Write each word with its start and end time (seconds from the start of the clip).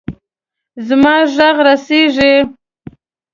زما 0.87 1.15
ږغ 1.33 1.55
رسیږي. 1.67 2.33